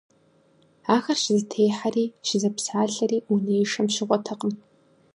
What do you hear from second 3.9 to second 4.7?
щыгъуэтэкъым.